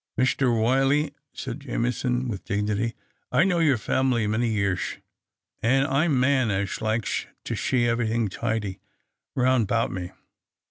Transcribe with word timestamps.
"Mister 0.17 0.47
Wy'Fly," 0.47 1.11
said 1.31 1.59
Jameson, 1.59 2.27
with 2.27 2.43
dignity," 2.43 2.95
I've 3.31 3.45
know 3.45 3.59
your 3.59 3.77
family 3.77 4.25
many 4.25 4.49
yearsh, 4.51 4.97
and 5.61 5.85
I'm 5.85 6.19
man 6.19 6.49
as 6.49 6.79
liksh 6.81 7.27
to 7.45 7.53
sliee 7.53 7.87
ev'rythin' 7.87 8.27
tidy 8.29 8.79
roun' 9.35 9.65
'bout 9.65 9.91
me. 9.91 10.09